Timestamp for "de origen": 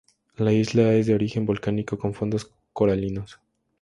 1.05-1.45